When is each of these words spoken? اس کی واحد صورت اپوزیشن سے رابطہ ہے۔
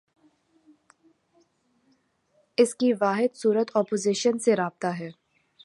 اس 2.57 2.75
کی 2.75 2.93
واحد 2.93 3.35
صورت 3.35 3.71
اپوزیشن 3.73 4.39
سے 4.39 4.55
رابطہ 4.55 4.87
ہے۔ 4.87 5.09